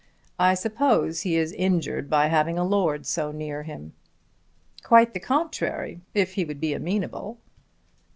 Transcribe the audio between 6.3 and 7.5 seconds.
he would be amenable."